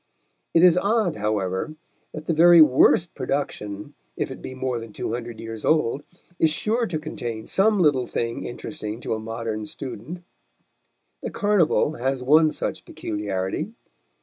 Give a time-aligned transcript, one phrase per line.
[0.55, 1.75] It is odd, however,
[2.11, 6.01] that the very worst production, if it be more than two hundred years old,
[6.39, 10.23] is sure to contain some little thing interesting to a modern student.
[11.21, 13.73] The Carnival has one such peculiarity.